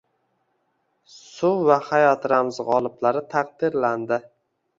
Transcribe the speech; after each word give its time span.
Suv 1.33 1.61
va 1.67 1.77
hayot 1.89 2.25
ramzi 2.33 2.67
g‘oliblari 2.71 3.23
taqdirlandi 3.37 4.21